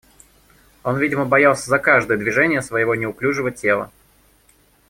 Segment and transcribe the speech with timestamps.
[0.81, 3.91] Он видимо боялся за каждое движение своего неуклюжего тела.